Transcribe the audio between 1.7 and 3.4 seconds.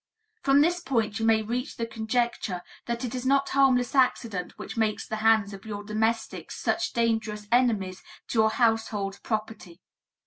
the conjecture that it is